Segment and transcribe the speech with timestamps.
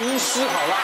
[0.00, 0.76] 医师好辣，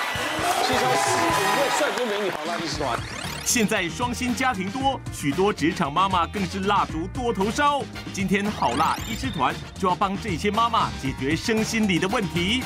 [0.62, 2.96] 介绍四五位帅哥美女好辣医师团。
[3.44, 7.82] 现在双薪家庭多，许多职场妈妈更是蜡烛多头烧。
[8.12, 12.62] 今天好辣医师团就要帮这些妈妈解决身心理的问题。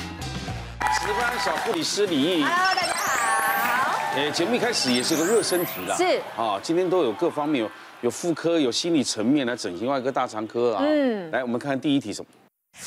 [1.01, 3.99] 值班小护理师李毅，Hello，大家好。
[4.15, 5.97] 哎，节目一开始也是个热身题啦。
[5.97, 7.71] 是啊，今天都有各方面有
[8.03, 10.85] 有妇科、有心理层面的整形外科、大肠科啊。
[10.85, 11.31] 嗯。
[11.31, 12.27] 来，我们看看第一题什么？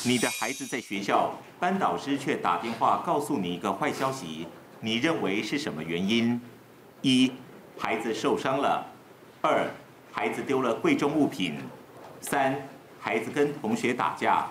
[0.04, 4.46] 你的孩子在学校，班导师却打电话告诉你一个坏消息，
[4.80, 6.40] 你认为是什么原因？
[7.02, 7.32] 一
[7.76, 8.84] 孩子受伤了，
[9.40, 9.68] 二，
[10.12, 11.56] 孩子丢了贵重物品，
[12.20, 12.54] 三，
[12.98, 14.46] 孩子跟同学打架，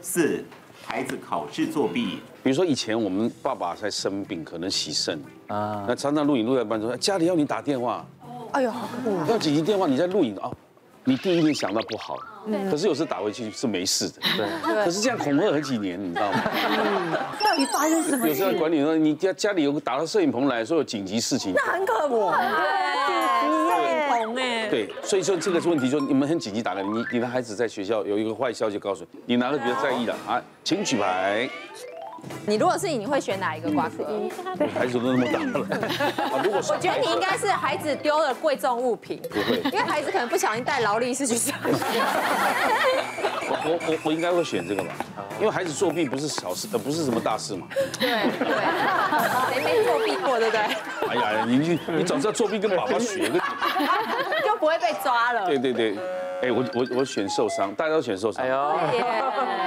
[0.00, 0.44] 四，
[0.84, 2.18] 孩子考试作弊。
[2.42, 5.20] 比如说以前我们爸爸在生病，可能洗肾。
[5.48, 8.04] 啊，那常常录影录在班中家里要你打电话，
[8.52, 8.72] 哎呦，
[9.28, 10.50] 要紧急电话你在录影啊，
[11.04, 12.16] 你第一念想到不好，
[12.70, 16.40] 可是有时打回去是没事的，对，可是这样恐吓很几年，你知道吗？
[17.42, 18.28] 到底发生什么？
[18.28, 22.38] 有时候管理说你家家里有个打到摄影棚来说有紧急事情，那很可怕，
[23.06, 30.40] 对，摄影棚哎，对，所以说这个问题就你们很紧急打来，你你的孩子在学校有一个坏消息告诉你，你哪个比较在意的啊？
[30.62, 31.48] 请举牌。
[32.46, 34.04] 你如果是你，你会选哪一个瓜哥？
[34.74, 35.66] 孩子都那么大了，
[36.42, 41.70] 如果我觉得你应该是孩子丢了贵重物品，不会，因为孩子可能不小心带劳力士去上 学。
[43.64, 44.92] 我我我应该会选这个吧，
[45.38, 47.66] 因为孩子作弊不是小事，呃，不是什么大事嘛。
[47.98, 48.48] 对对，
[49.54, 50.76] 谁没作弊过，对不对？
[51.18, 53.28] 哎呀，你你你总是要作弊跟爸爸学，
[54.44, 55.46] 就不会被抓了。
[55.46, 55.96] 对对对。
[56.42, 58.44] 哎，我我我选受伤，大家都选受伤。
[58.44, 58.74] 哎呦，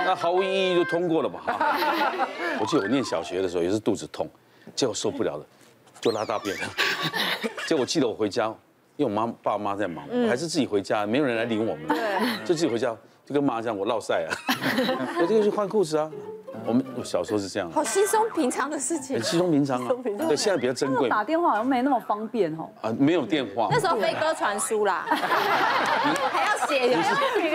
[0.06, 1.42] 那毫无意义就通过了吧？
[2.60, 4.30] 我记得我念小学的时候也是肚子痛，
[4.76, 5.46] 结果受不了了，
[6.02, 6.64] 就拉大便了。
[7.66, 8.54] 结果我记得我回家，
[8.98, 11.98] 因为我妈爸妈在忙，我还是自己回家，没有人来领我们，
[12.44, 12.94] 就自己回家，
[13.26, 14.36] 就跟妈讲我落赛啊，
[15.22, 16.12] 我就去换裤子啊。
[16.66, 19.92] 我们小时候是这样，好稀松平常的事情，很稀松平常啊。
[20.28, 21.10] 对，现在比较珍贵。
[21.10, 22.70] 打电话好像没那么方便哦。
[22.82, 23.68] 啊，没有电话。
[23.72, 26.96] 那时候飞鸽传书啦， 还要写，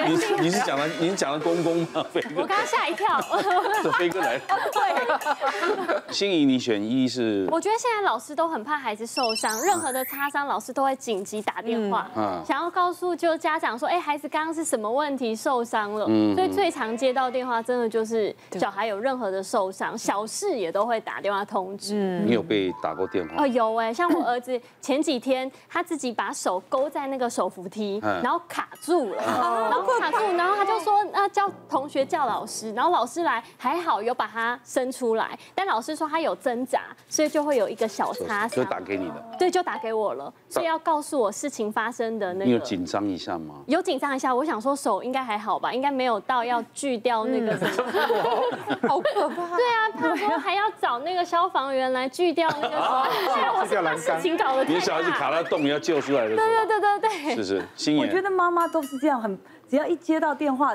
[0.07, 2.05] 你是你是讲了你是讲了公公吗？
[2.13, 2.43] 飞哥。
[2.43, 3.21] 我刚刚吓一跳。
[3.83, 4.43] 这飞哥来了。
[4.73, 6.13] 对。
[6.13, 7.49] 心仪，你选一是？
[7.51, 12.07] 我觉得现在老师都很怕孩子受伤，任何的擦伤，老师都会紧急打电话，
[12.47, 16.07] 想要告诉就家长说，哎，孩子刚刚是什么问题受伤了？
[16.09, 21.95] 嗯所以最常接到电话，真的就是小孩有任何的受伤，小事也都会打电话通知。
[21.95, 23.43] 嗯，你有被打过电话？
[23.43, 38.51] 哦，有哎，像我儿子前几天，他自己把手勾在那个手扶梯，然后卡住了，然后卡住，然后他就说那，叫同学叫老师，然后老师来，还好有把他伸出来，但老师说他有挣扎，所以就会有一个小擦伤。
[38.51, 39.25] 就打给你的？
[39.39, 42.45] 对，就打给我了，所以要告诉我事情发生的那个。
[42.45, 43.55] 你有紧张一下吗？
[43.67, 47.57] 有紧张一下，我想说手应该还好吧，应该没有到要锯掉那个。
[48.89, 49.37] 好可怕！
[49.57, 53.07] 对啊，他说还要找那个消防员来锯掉那个什么，
[53.65, 54.17] 锯掉栏杆。
[54.17, 56.37] 事情搞得你的小孩子卡到洞里要救出来的。
[56.37, 57.63] 对对对对对，是是。
[57.75, 59.39] 心怡，我觉得妈妈都是这样，很
[59.69, 60.75] 只要一接到电话，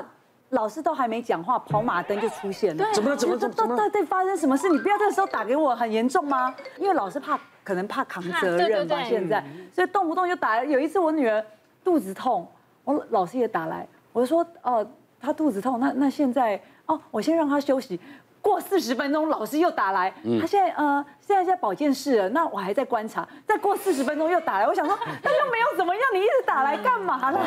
[0.50, 2.84] 老师都还没讲话，跑马灯就出现了。
[2.92, 3.16] 怎么了？
[3.16, 3.40] 怎么了？
[3.40, 3.76] 怎么了？
[3.76, 4.68] 到底发生什么事？
[4.68, 6.54] 你不要这个时候打给我，很严重吗？
[6.78, 9.02] 因为老师怕，可能怕扛责任吧。
[9.04, 10.62] 现在，所以动不动就打。
[10.64, 11.44] 有一次我女儿
[11.82, 12.46] 肚子痛，
[12.84, 14.86] 我老师也打来，我就说哦，
[15.20, 17.98] 他肚子痛，那那现在哦，我先让他休息。
[18.46, 23.26] 过四十分钟，老师又打来，他现在呃，现在在保健室了，那我还在观察。
[23.44, 27.40] 再过四十分钟又打来，我想说 他又没有怎么样，你一直打来干嘛呢？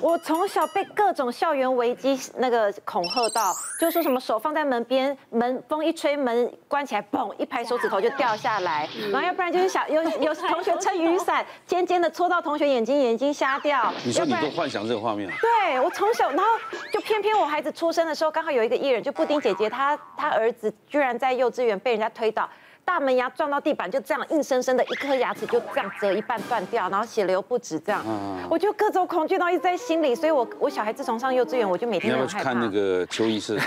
[0.00, 8.88] 我从小被各种校园危机那个恐吓到，就说什么手放在门边，门风一吹，门关起来，嘣，一拍手指头就掉下来。
[9.12, 13.92] 然后要不然就是小有有同学撑雨伞， 尖尖的戳到同学眼睛，眼睛瞎掉。
[14.06, 15.30] 你说你都幻想这个画面？
[15.38, 16.44] 对，我从小，然后
[16.90, 20.45] 就偏偏我孩子出生的时候，刚好有一个艺人，就布丁姐姐，她她儿。
[20.46, 22.48] 儿子居然在幼稚园被人家推倒，
[22.84, 28.00] 大门牙撞到地板，就这样硬生生的一颗牙齿就这样折一半断掉，然后血流不止，这样，
[28.48, 32.44] 我就各种恐惧到一直在心里，所以我我小孩自从上幼稚园，我就每天都很害怕。
[32.44, 33.64] 看那个邱医师，我去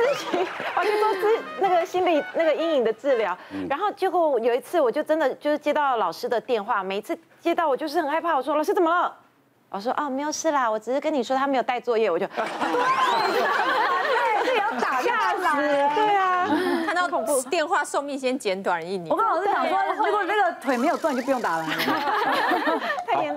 [0.00, 3.36] 咨询，我去做咨那个心理那个阴影的治疗，
[3.68, 9.12] 然后结果有一次我就真的就是接到老师的电话，每一次接到我就是很害怕，我说老师怎么了？
[9.70, 12.24] 老师说啊没有事啦，我只是跟你说他没有带作业，我就。
[14.80, 15.56] 打架死，
[15.94, 16.48] 对啊，
[16.86, 19.08] 看到恐怖电话寿命先减短一年。
[19.10, 21.66] 我跟老师讲说，如果那个腿没有断，就不用打了。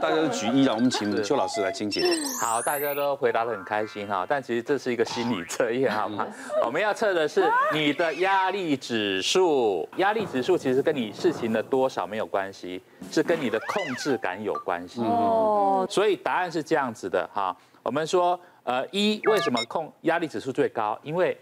[0.01, 2.03] 大家都举一，了我们请邱老师来清解。
[2.41, 6.25] 好，大家都回答的很开心哈，但其实这是一个心理测验，好吗？
[6.65, 9.87] 我们要测的是你的压力指数。
[9.97, 12.81] 压力指数其实跟你事情的多少没有关系，
[13.11, 15.01] 是跟你的控制感有关系。
[15.01, 15.85] 哦。
[15.89, 18.39] 所以答案是这样子的哈，我们说。
[18.69, 20.95] 呃，一为什么控压力指数最高？
[21.01, 21.35] 因为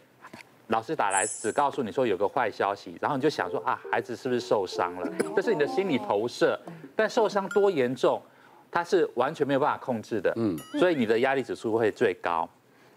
[0.67, 5.11] 老师打来只告诉你说有个坏消息，然后你就想说啊，孩子是不是受伤了？
[5.35, 6.57] 这是你的心理投射。
[6.95, 8.21] 但受伤多严重，
[8.71, 10.31] 它是完全没有办法控制的。
[10.37, 12.47] 嗯，所以你的压力指数会最高。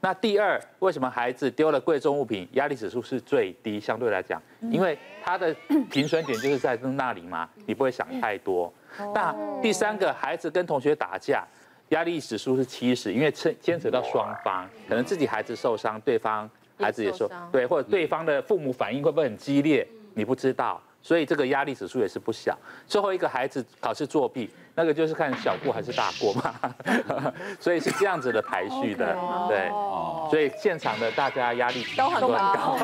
[0.00, 3.81] 那第二，为什么孩子丢了贵重物品，压力指数是最低？
[3.81, 4.41] 相对来讲，
[4.71, 5.53] 因为他的
[5.91, 8.73] 平衡点就是在那里嘛，你不会想太多。
[9.12, 11.44] 那第三个，孩子跟同学打架，
[11.91, 16.49] 压力指数是七十，因为牵牵扯到双方，可能自己孩子受伤，对方
[16.79, 22.56] 孩子也受，对，或者对方的父母反应会不会很激烈，你不知道，所以这个压力指数也是不小。
[22.87, 24.50] 最后一个孩子考试作弊。
[24.76, 26.55] 那个就是看小过还是大过嘛，
[27.61, 29.14] 所以是这样子的排序的，
[29.47, 29.69] 对，
[30.31, 32.79] 所以现场的大家压力都很高，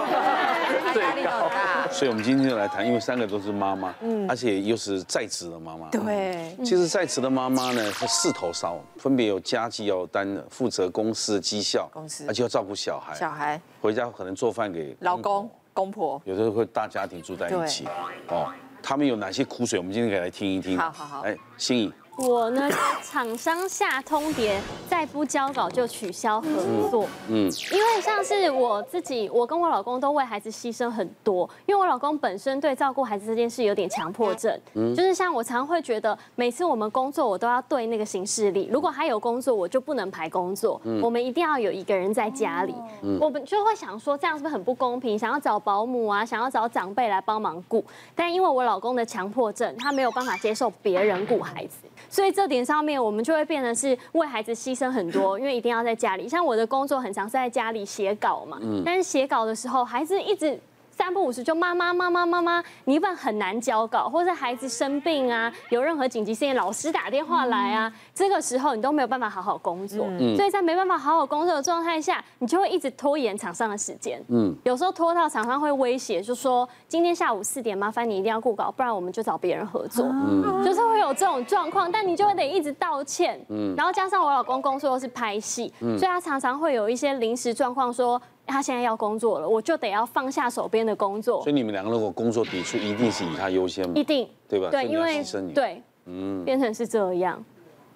[0.95, 1.89] 压力很大。
[1.89, 6.55] 所以我们今天就来谈，因为三个都是妈妈，嗯，而且又是在职的妈妈，对。
[6.63, 17.87] 其实在职的妈妈呢，是四头烧，分别有家计要担，负责公司的绩效，公司，而且要照顾小孩，小孩回家可能做饭给老公公婆，有时候会大家庭住在一起，
[18.29, 18.51] 哦。
[18.83, 19.79] 他们有哪些苦水？
[19.79, 20.79] 我们今天可以来听一听。
[20.79, 21.21] 好好好。
[21.21, 21.93] 哎，心怡。
[22.17, 22.67] 我呢，
[23.03, 24.59] 厂商下通牒，
[24.89, 26.49] 再不交稿就取消合
[26.91, 27.07] 作。
[27.29, 31.49] 嗯，因为像是我自己，我跟我老公都为孩子牺牲很多。
[31.67, 38.67] 因为我老公本身对照顾孩子这件事有点强迫症，就是像我常常会觉得，每次我们工作，我都要对那个行事历。
[38.73, 40.81] 如果他有工作，我就不能排工作。
[41.03, 42.75] 我们一定要有一个人在家里。
[43.21, 45.19] 我们就会想说，这样是不是很不公平？
[45.19, 47.85] 想要找保姆啊，想要找长辈来帮忙顾。
[48.15, 51.77] 但因为我老公的强迫症，他没有办法接受别人顾孩子。
[52.09, 56.29] 所以这点上面，我们就会变得是为孩子牺牲很多，因为一定要在家里。
[56.29, 60.59] 像我的工作很常是在家里写稿嘛，但是写稿的时候，孩子一直。
[60.97, 70.07] 三不五时就妈妈妈妈妈妈，你一般很难交稿，或者孩子生病啊，有任何紧急事件，老师打电话来啊，这个时候你都没有办法好好工作，
[70.37, 88.19] 所以在没办法好好工作的状态下，你就会一直拖延厂商的时间，嗯，有时候拖到厂商会威胁，就说今天下午四点麻烦你一定要顾稿，不然我们就找别人合作，嗯，就是会有这种状况，但你就会得一直道歉，嗯，然后加上我老公工作又是拍戏，所以他常常会有一些临时状况说。
[88.47, 91.43] 他现在要工作了，我就得要放下手边的工作。
[91.43, 93.93] 所以你们两个如果工作抵触，一定是以他优先吗？
[93.95, 94.69] 一定，对吧？
[94.71, 95.23] 对，因为
[95.55, 97.45] 对，嗯，变成是这样，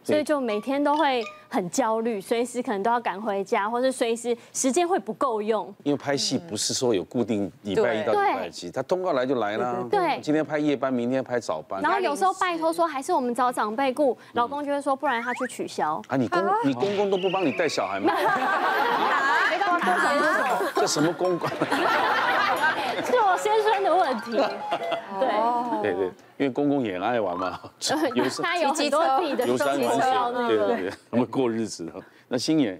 [0.03, 5.73] 所以就每天都会很焦虑，随时可能都要赶回家，或是随时时间会不够用。
[5.85, 9.87] 因为拍戏不是说有固定礼拜一到礼拜几，他通告来就来啦。
[9.91, 11.81] 对，今天拍夜班，明天拍早班。
[11.81, 16.03] 然后有时候拜托说，还是我们找长辈顾，老公就会说，不然他去取消。
[16.09, 18.13] 啊，你公你公公都不帮你带小孩吗？
[20.75, 21.53] 这什么公关？
[23.05, 24.33] 是我先生的问题。
[24.33, 27.59] 对对对，因为公公也爱玩嘛，
[28.15, 31.91] 有 他有很多自己的手机车，对对对，他们过日子。
[32.29, 32.79] 那欣怡，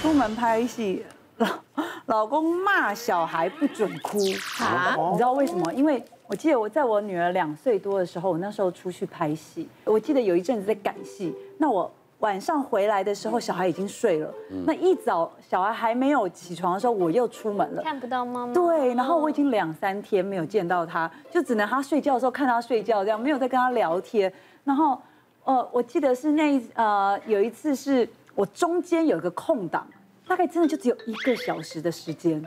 [0.00, 1.04] 出门拍戏，
[1.38, 1.48] 老
[2.06, 4.18] 老公骂小孩不准哭
[4.62, 4.94] 啊？
[5.10, 5.72] 你知道为什么？
[5.72, 11.90] 因为我记得我在我女儿两岁多的时候，我那时候出去拍戏，我记得有一阵子在赶戏，那我。
[12.20, 14.32] 晚上回来的时候，小孩已经睡了。
[14.64, 17.82] 那一早小孩还没有起床的时候，我又出门了。
[17.82, 18.52] 看不到妈妈。
[18.54, 24.32] 对，然后我已经两三天没有见到他，就只能他睡觉的时候看他睡觉，这样没有再跟他聊天。
[24.64, 25.00] 然后，
[25.44, 29.86] 呃，我记得是那一呃有一次是我中间有一个空档，
[30.26, 32.44] 大概真的就只有一个小时的时间，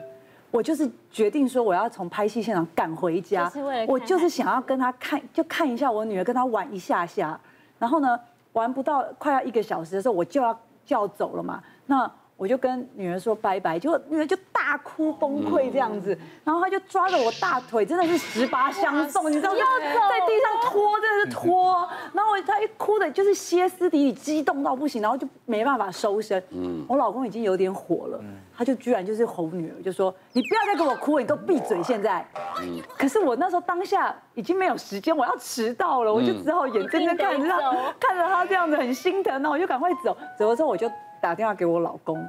[0.52, 3.52] 我就是决定说我要从拍戏现场赶回家，
[3.88, 7.40] 我就是想要跟他看，就看一下我女儿，跟他玩一下下。
[7.80, 8.18] 然后呢，
[8.54, 11.62] 玩不到快要一个小时的时候，我就要叫走了嘛。
[11.86, 19.60] 那我就跟女儿说拜拜，结果女儿就大哭崩溃这样子，然后她就抓着我大腿，真的是十八相送，你知道吗？
[19.60, 21.88] 在地上拖，真的是拖。
[22.12, 26.42] 然后她一哭的就是歇斯底里，激动到不行，然后就没办法收声。
[26.50, 28.20] 嗯，我老公已经有点火了，
[28.58, 32.28] 他就居然就是吼女儿，就说你不要再给我哭，你给我闭嘴现在。
[32.62, 37.60] 嗯，可是我那时候当下已经没有时间，我要迟到了，我就只好眼睁睁看着他
[38.00, 40.18] 看着他这样子很心疼，然后我就赶快走。
[40.38, 40.92] 走了之后我就。
[41.24, 42.22] 打电话给我老公，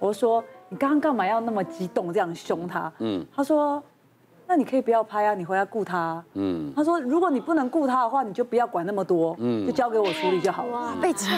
[0.00, 2.92] 我说你刚刚干嘛要那么激动这样凶他？
[2.98, 3.80] 嗯，他说
[4.44, 6.20] 那你可以不要拍啊，你回来顾他。
[6.34, 10.72] 嗯，他说如果你不能顾他的话，你就不要管那么多，嗯，就交给我处理就好了。
[10.72, 11.30] 哇 被气，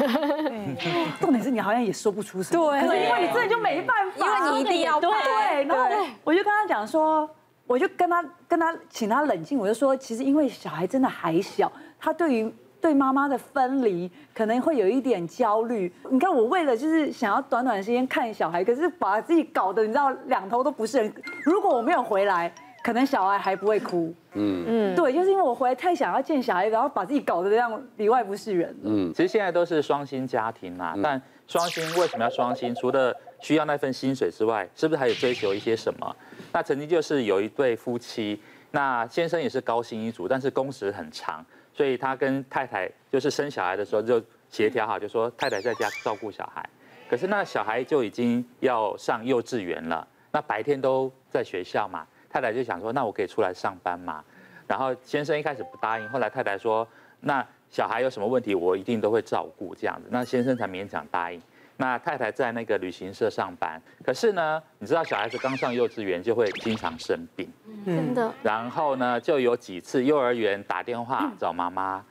[1.21, 5.09] 重点是你好像也说不出什么，对，因为你真的就没办法，因为你一定要拍。
[5.11, 5.85] 对，然后
[6.25, 7.29] 我就跟他讲说，
[7.67, 12.55] 我就跟他跟他请他冷静，我就说其实因为小孩真的还小，他对于。
[12.83, 15.91] 对妈妈的分离可能会有一点焦虑。
[16.11, 21.15] 你看，我为了就是想要短短的时间看小孩，可是把自己搞得你知道两头都不是人。
[21.45, 24.13] 如果我没有回来，可能小孩还不会哭。
[24.35, 28.77] 嗯嗯，对，就是因为我回来太想要见小孩，然后把自己搞得这样里外不是人。
[28.83, 32.75] 嗯，其实现在都是双薪家庭嘛，但双薪为什么要双薪？
[32.75, 36.17] 除了需要那份薪水之外，是不是还有追求一些什么？
[36.53, 38.41] 那曾经就是有一对夫妻，
[38.73, 41.45] 那先生也是高薪一族，但是工时很长，
[41.75, 46.69] 所以他跟太太就是生小孩的时候就协调好，就说太太在家照顾小孩，
[47.09, 54.23] 可是那小孩就已经要上幼稚园了，那白天都在学校嘛，太太就想说，那我可以出来上班嘛？
[54.67, 56.87] 然后先生一开始不答应，后来太太说，
[57.21, 61.41] 那小孩有什么问题，我一定都会照顾这样子，那先生才勉强答应。
[61.83, 67.53] 那太太在那个旅行社上班，可是呢，你知道小孩子刚上幼稚园就会经常生病，
[67.85, 68.33] 真的。
[68.41, 72.05] 然后呢，就有几次幼儿园打电话找妈妈，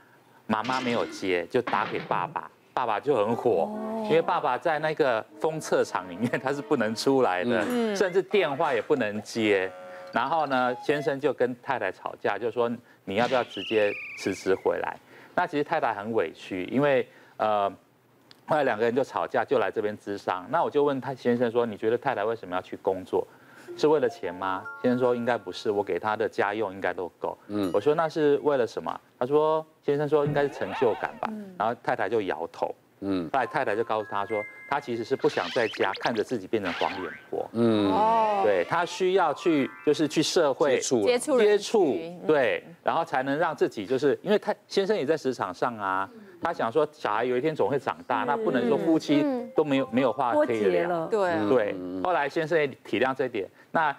[0.45, 3.71] 妈妈没有接，就打给爸爸，爸爸就很火，
[4.03, 9.71] 因为爸爸在那个封测场里面 他是不能出来的，甚至电话也不能接。
[10.11, 12.69] 然后呢，先生就跟太太吵架，就说
[13.05, 14.97] 你要不要直接辞职回来？
[15.33, 17.73] 那其实太太很委屈，因为呃。
[18.51, 20.45] 后来两个人就吵架，就来这边咨商。
[20.49, 23.25] 那我就问他先生说：“你觉得太太为什么要去工作？
[23.77, 32.75] 是为了钱吗？”先生说：“应该不是，我给他的家用应该都够。”嗯，我说：“那是为了什么？”他说：“先生说应该是成就感吧。”然后太太就摇头。
[32.99, 46.09] 嗯，后来太太就告诉他说：“他其实是不想在家看着自己变成黄脸婆。”嗯，哦，对，他需要去就是去社会接触接触接触，对，然后才能让自己就是因为他先生也在职场上啊。
[46.41, 49.23] 他想说，小孩有一天总会长大，那不能说夫妻
[49.55, 51.07] 都没有没有话可以聊。
[51.07, 51.75] 对对。
[52.03, 53.95] 后来先生也体谅这一点，那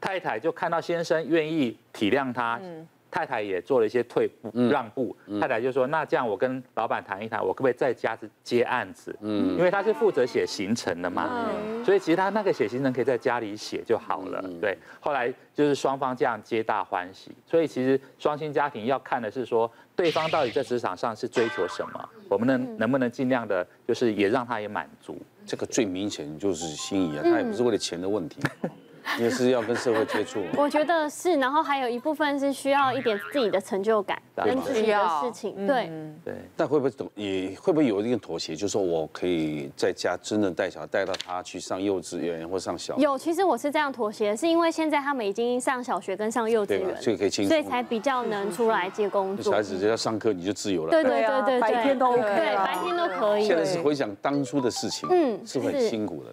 [0.00, 2.60] 太太就看到先生愿意体谅他，
[3.10, 5.16] 太太也做了一些退步让步。
[5.40, 9.16] 太太就说：“那这样我跟老板谈一谈，我可不可以在家接案子？
[9.20, 11.48] 嗯，因为他是负责写行程的嘛，
[11.84, 14.44] 所以其实他那个写行程可以在家里写就好了。
[14.60, 14.76] 对。
[15.00, 19.70] 后来就是双方这样皆大欢喜，所以其实双薪家庭要看的是说。
[19.96, 22.08] 对方到底在职场上是追求什么？
[22.28, 25.16] 我们能能不能尽量的，就是也让他也满足？
[25.46, 28.38] 这个最明显就是心仪啊，他也不是为了钱的问题。
[29.18, 35.90] 也是要跟社会接触， 我觉得是，然后还有一部分是需要一点自己的成就感跟自己的事情，对
[36.24, 36.34] 对。
[36.56, 37.10] 但会不会懂？
[37.14, 38.54] 也会不会有一个妥协？
[38.54, 43.02] 就是说我可以在家真的带小孩，带到他去上幼稚园或上小学。
[43.02, 49.44] 有，其实我是这样妥协，是因为现在他们已经上小学跟上幼稚园，所以可以轻松，所以才比较能出来接工作。
[49.52, 53.44] 小孩子只要上课你就自由了，对对对对，白天都可以，对白天都可以。
[53.44, 56.32] 现在是回想当初的事情，嗯，是很辛苦的。